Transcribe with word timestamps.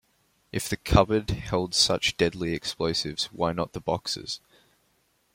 If 0.51 0.67
the 0.67 0.77
cupboard 0.77 1.29
held 1.29 1.75
such 1.75 2.17
deadly 2.17 2.55
explosives, 2.55 3.25
why 3.25 3.51
not 3.53 3.73
the 3.73 3.79
boxes? 3.79 4.39